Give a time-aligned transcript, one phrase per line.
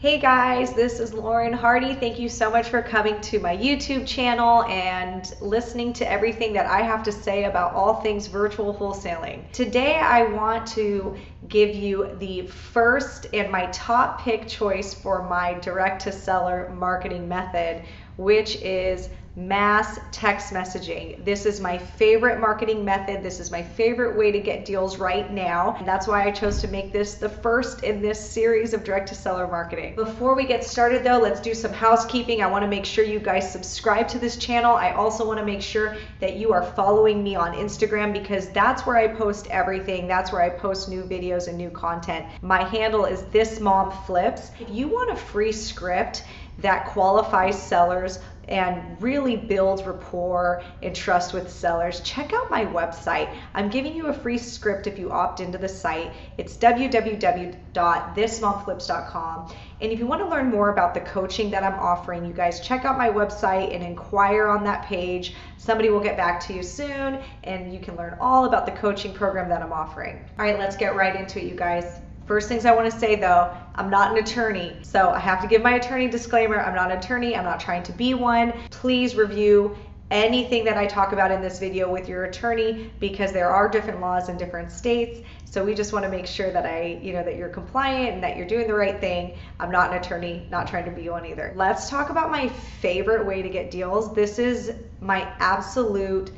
[0.00, 1.92] Hey guys, this is Lauren Hardy.
[1.92, 6.66] Thank you so much for coming to my YouTube channel and listening to everything that
[6.66, 9.50] I have to say about all things virtual wholesaling.
[9.50, 11.16] Today I want to
[11.48, 17.28] give you the first and my top pick choice for my direct to seller marketing
[17.28, 17.82] method,
[18.16, 19.08] which is
[19.38, 21.24] mass text messaging.
[21.24, 23.22] This is my favorite marketing method.
[23.22, 25.76] This is my favorite way to get deals right now.
[25.78, 29.08] And that's why I chose to make this the first in this series of direct
[29.10, 29.94] to seller marketing.
[29.94, 32.42] Before we get started though, let's do some housekeeping.
[32.42, 34.74] I want to make sure you guys subscribe to this channel.
[34.74, 38.86] I also want to make sure that you are following me on Instagram because that's
[38.86, 40.08] where I post everything.
[40.08, 42.26] That's where I post new videos and new content.
[42.42, 44.50] My handle is this mom flips.
[44.58, 46.24] If you want a free script
[46.58, 53.36] that qualifies sellers and really builds rapport and trust with sellers, check out my website.
[53.54, 56.12] I'm giving you a free script if you opt into the site.
[56.38, 59.52] It's www.thismomflips.com.
[59.80, 62.60] And if you want to learn more about the coaching that I'm offering, you guys
[62.60, 65.34] check out my website and inquire on that page.
[65.58, 69.12] Somebody will get back to you soon and you can learn all about the coaching
[69.12, 70.24] program that I'm offering.
[70.38, 72.00] All right, let's get right into it, you guys.
[72.28, 74.76] First things I want to say though, I'm not an attorney.
[74.82, 76.60] So I have to give my attorney disclaimer.
[76.60, 77.34] I'm not an attorney.
[77.34, 78.52] I'm not trying to be one.
[78.70, 79.74] Please review
[80.10, 84.00] anything that I talk about in this video with your attorney because there are different
[84.02, 85.20] laws in different states.
[85.46, 88.22] So we just want to make sure that I, you know, that you're compliant and
[88.22, 89.38] that you're doing the right thing.
[89.58, 91.54] I'm not an attorney, not trying to be one either.
[91.56, 92.48] Let's talk about my
[92.80, 94.14] favorite way to get deals.
[94.14, 96.30] This is my absolute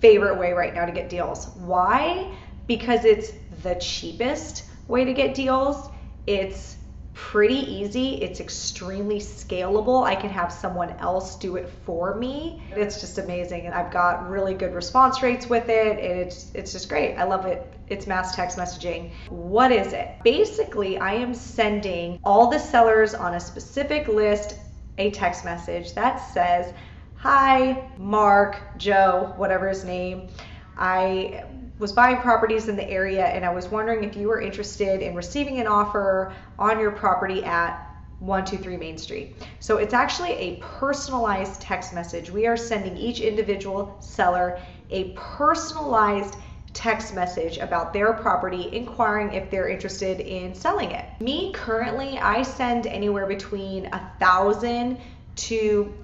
[0.00, 1.48] favorite way right now to get deals.
[1.56, 2.34] Why?
[2.66, 3.32] Because it's
[3.62, 5.90] the cheapest way to get deals.
[6.26, 6.76] It's
[7.18, 8.14] pretty easy.
[8.22, 10.04] It's extremely scalable.
[10.04, 12.62] I can have someone else do it for me.
[12.70, 13.66] It's just amazing.
[13.66, 15.98] And I've got really good response rates with it.
[15.98, 17.16] It's it's just great.
[17.16, 17.74] I love it.
[17.88, 19.10] It's mass text messaging.
[19.28, 20.10] What is it?
[20.22, 24.54] Basically, I am sending all the sellers on a specific list
[24.98, 26.72] a text message that says,
[27.16, 30.28] "Hi, Mark, Joe, whatever his name.
[30.76, 31.44] I
[31.78, 35.14] was buying properties in the area and I was wondering if you were interested in
[35.14, 37.84] receiving an offer on your property at
[38.20, 39.36] 123 Main Street.
[39.60, 42.30] So it's actually a personalized text message.
[42.30, 46.36] We are sending each individual seller a personalized
[46.72, 51.04] text message about their property inquiring if they're interested in selling it.
[51.20, 54.98] Me currently, I send anywhere between a thousand
[55.36, 55.94] to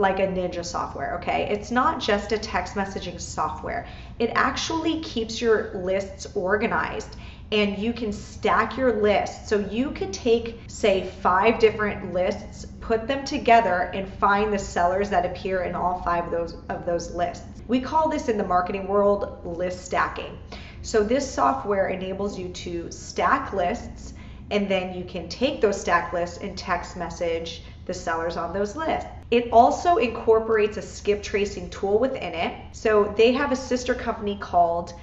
[0.00, 1.46] like a ninja software, okay?
[1.50, 3.86] It's not just a text messaging software.
[4.18, 7.16] It actually keeps your lists organized
[7.52, 9.48] and you can stack your lists.
[9.48, 15.10] So you could take, say, five different lists, put them together, and find the sellers
[15.10, 17.62] that appear in all five of those of those lists.
[17.66, 20.38] We call this in the marketing world list stacking.
[20.82, 24.14] So this software enables you to stack lists,
[24.50, 28.76] and then you can take those stack lists and text message the sellers on those
[28.76, 29.10] lists.
[29.32, 32.54] It also incorporates a skip tracing tool within it.
[32.70, 34.94] So they have a sister company called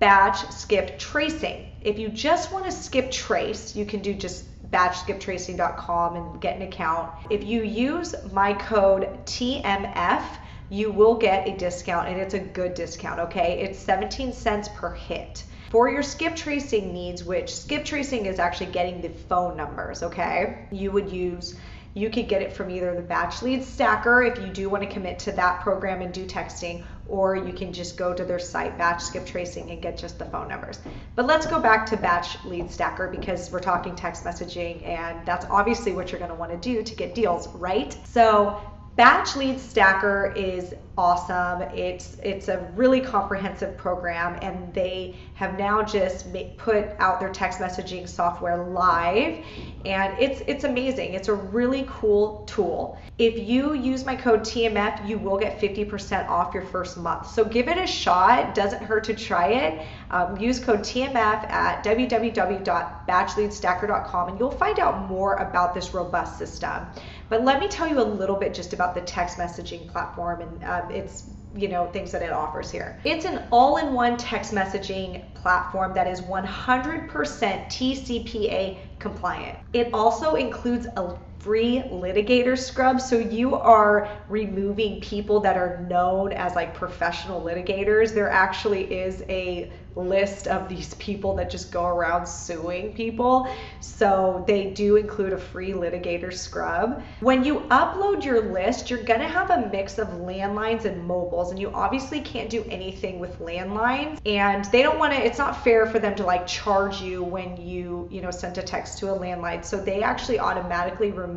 [0.00, 1.70] Batch Skip Tracing.
[1.80, 6.62] If you just want to skip trace, you can do just batchskiptracing.com and get an
[6.62, 7.10] account.
[7.30, 10.24] If you use my code TMF,
[10.68, 13.60] you will get a discount and it's a good discount, okay?
[13.60, 15.44] It's 17 cents per hit.
[15.70, 20.66] For your skip tracing needs, which skip tracing is actually getting the phone numbers, okay?
[20.70, 21.56] You would use
[21.96, 24.88] you could get it from either the Batch Lead Stacker if you do want to
[24.88, 28.76] commit to that program and do texting, or you can just go to their site,
[28.76, 30.78] Batch Skip Tracing, and get just the phone numbers.
[31.14, 35.46] But let's go back to Batch Lead Stacker because we're talking text messaging, and that's
[35.46, 37.96] obviously what you're going to want to do to get deals, right?
[38.04, 38.60] So
[38.96, 41.60] Batch Lead Stacker is awesome.
[41.74, 47.30] It's it's a really comprehensive program, and they have now just make, put out their
[47.30, 49.44] text messaging software live,
[49.84, 51.12] and it's it's amazing.
[51.12, 52.98] It's a really cool tool.
[53.18, 57.28] If you use my code TMF, you will get 50% off your first month.
[57.28, 58.54] So give it a shot.
[58.54, 59.86] Doesn't hurt to try it.
[60.10, 66.86] Um, use code TMF at www.batchleadstacker.com, and you'll find out more about this robust system.
[67.28, 70.64] But let me tell you a little bit just about the text messaging platform and
[70.64, 73.00] um, its you know things that it offers here.
[73.04, 79.58] It's an all-in-one text messaging platform that is 100% TCPA compliant.
[79.72, 86.32] It also includes a free litigator scrub so you are removing people that are known
[86.32, 91.86] as like professional litigators there actually is a list of these people that just go
[91.86, 93.48] around suing people.
[93.80, 97.02] So they do include a free litigator scrub.
[97.20, 101.50] When you upload your list, you're going to have a mix of landlines and mobiles,
[101.50, 104.20] and you obviously can't do anything with landlines.
[104.26, 107.56] And they don't want to, it's not fair for them to like charge you when
[107.56, 109.64] you, you know, send a text to a landline.
[109.64, 111.35] So they actually automatically remove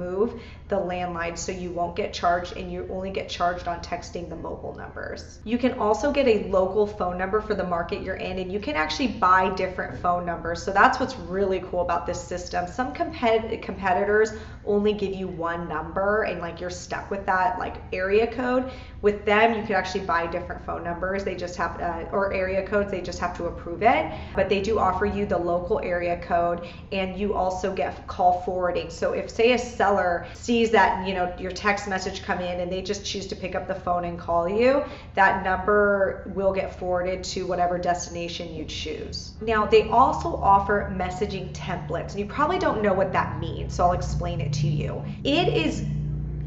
[0.70, 4.36] the landline so you won't get charged and you only get charged on texting the
[4.36, 5.40] mobile numbers.
[5.44, 8.60] You can also get a local phone number for the market you're in and you
[8.60, 10.62] can actually buy different phone numbers.
[10.62, 12.68] So that's what's really cool about this system.
[12.68, 14.34] Some compet- competitors
[14.66, 18.72] only give you one number and like you're stuck with that like area code.
[19.02, 21.24] With them, you could actually buy different phone numbers.
[21.24, 22.92] They just have uh, or area codes.
[22.92, 24.12] They just have to approve it.
[24.36, 28.90] But they do offer you the local area code, and you also get call forwarding.
[28.90, 32.70] So if say a seller sees that you know your text message come in and
[32.70, 34.84] they just choose to pick up the phone and call you,
[35.16, 39.32] that number will get forwarded to whatever destination you choose.
[39.40, 43.74] Now they also offer messaging templates, and you probably don't know what that means.
[43.74, 45.02] So I'll explain it to you.
[45.24, 45.86] It is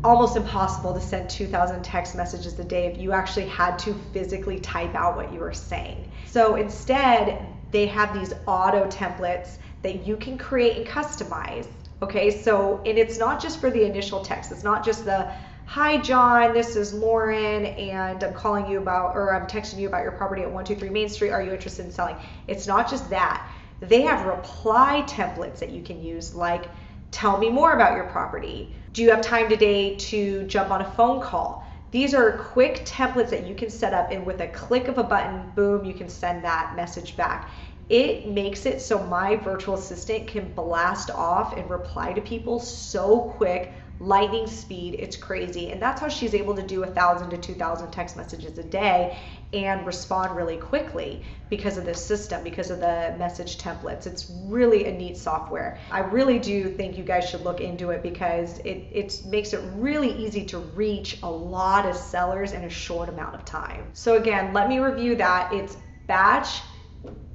[0.05, 4.61] almost impossible to send 2,000 text messages a day if you actually had to physically
[4.61, 6.11] type out what you were saying.
[6.27, 11.67] So instead, they have these auto templates that you can create and customize.
[12.03, 15.31] Okay, so and it's not just for the initial text, it's not just the
[15.67, 20.03] Hi, John, this is Lauren, and I'm calling you about, or I'm texting you about
[20.03, 21.31] your property at 123 Main Street.
[21.31, 22.17] Are you interested in selling?
[22.49, 23.49] It's not just that.
[23.81, 26.65] They have reply templates that you can use, like,
[27.13, 30.91] tell me more about your property do you have time today to jump on a
[30.93, 31.67] phone call?
[31.93, 35.03] These are quick templates that you can set up, and with a click of a
[35.03, 37.51] button, boom, you can send that message back.
[37.93, 43.35] It makes it so my virtual assistant can blast off and reply to people so
[43.37, 44.97] quick lightning speed.
[44.99, 45.71] It's crazy.
[45.71, 48.63] And that's how she's able to do a thousand to two thousand text messages a
[48.65, 49.19] day
[49.53, 54.07] and respond really quickly because of this system, because of the message templates.
[54.07, 55.79] It's really a neat software.
[55.91, 59.61] I really do think you guys should look into it because it, it makes it
[59.75, 63.85] really easy to reach a lot of sellers in a short amount of time.
[63.93, 65.53] So again, let me review that.
[65.53, 65.77] It's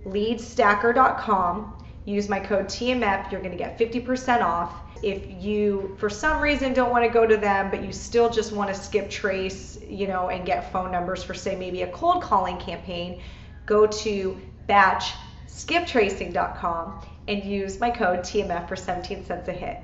[0.09, 1.86] batchleadstacker.com.
[2.06, 4.74] Use my code TMF, you're gonna get 50% off
[5.04, 8.51] if you, for some reason, don't want to go to them, but you still just
[8.51, 12.21] want to skip trace, you know, and get phone numbers for, say, maybe a cold
[12.24, 13.21] calling campaign,
[13.65, 19.80] go to batchskiptracing.com and use my code TMF for 17 cents a hit.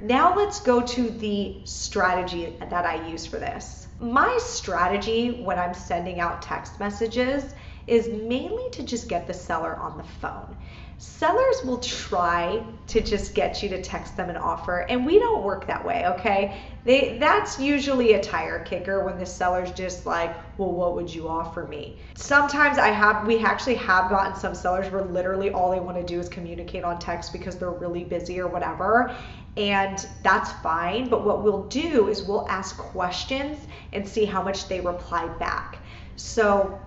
[0.00, 3.86] Now let's go to the strategy that I use for this.
[4.00, 7.52] My strategy when I'm sending out text messages
[7.90, 10.56] is mainly to just get the seller on the phone.
[10.98, 15.42] Sellers will try to just get you to text them an offer and we don't
[15.42, 16.56] work that way okay?
[16.84, 21.26] They that's usually a tire kicker when the seller's just like well what would you
[21.26, 21.98] offer me?
[22.14, 26.04] Sometimes i have we actually have gotten some sellers where literally all they want to
[26.04, 29.16] do is communicate on text because they're really busy or whatever
[29.56, 34.68] and that's fine but what we'll do is we'll ask questions and see how much
[34.68, 35.78] they reply back.
[36.16, 36.78] So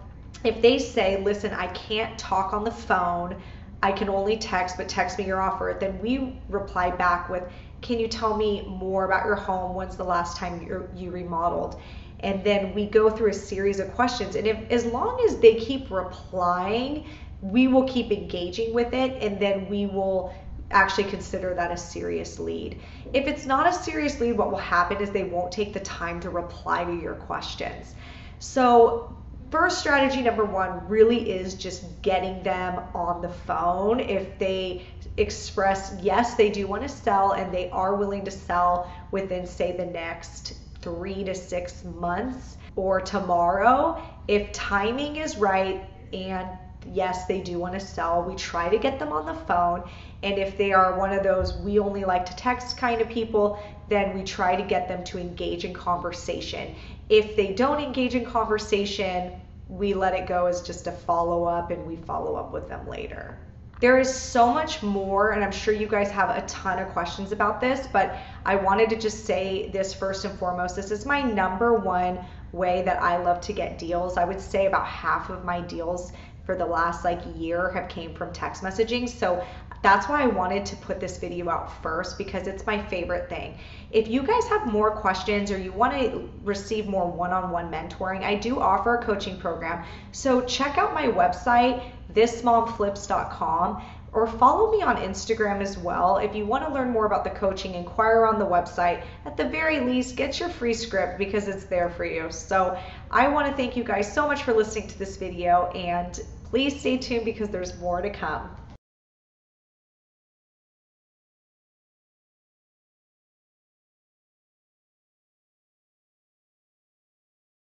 [0.44, 3.42] if they say listen i can't talk on the phone
[3.84, 5.76] I can only text, but text me your offer.
[5.78, 7.44] Then we reply back with,
[7.82, 9.76] Can you tell me more about your home?
[9.76, 11.82] When's the last time you you remodeled?
[12.22, 14.38] And then we go through a series of questions.
[14.38, 17.06] And if as long as they keep replying,
[17.42, 20.34] we will keep engaging with it, and then we will
[20.72, 22.80] actually consider that a serious lead.
[23.12, 26.22] If it's not a serious lead, what will happen is they won't take the time
[26.22, 27.96] to reply to your questions.
[28.40, 29.14] So
[29.54, 34.84] first strategy number one really is just getting them on the phone if they
[35.18, 39.78] express yes they do want to sell and they are willing to sell within say
[39.78, 46.48] the next three to six months or tomorrow if timing is right and
[46.92, 49.84] yes, they do want to sell, we try to get them on the phone.
[50.24, 53.60] And if they are one of those we only like to text kind of people,
[53.90, 56.74] then we try to get them to engage in conversation.
[57.10, 59.34] If they don't engage in conversation,
[59.68, 62.88] we let it go as just a follow up and we follow up with them
[62.88, 63.38] later.
[63.82, 67.34] There is so much more, and I'm sure you guys have a ton of questions
[67.34, 68.16] about this, but
[68.46, 70.78] I wanted to just say this first and foremost.
[70.78, 72.20] This is my number one
[72.54, 74.16] way that I love to get deals.
[74.16, 76.14] I would say about half of my deals
[76.46, 79.10] for the last like year have came from text messaging.
[79.10, 79.44] So
[79.84, 83.58] that's why I wanted to put this video out first because it's my favorite thing.
[83.92, 88.36] If you guys have more questions or you want to receive more one-on-one mentoring, I
[88.36, 89.86] do offer a coaching program.
[90.14, 96.18] So check out my website thismomflips.com or follow me on Instagram as well.
[96.18, 99.04] If you want to learn more about the coaching, inquire on the website.
[99.26, 102.32] At the very least, get your free script because it's there for you.
[102.32, 102.78] So
[103.12, 106.80] I want to thank you guys so much for listening to this video and please
[106.80, 108.50] stay tuned because there's more to come.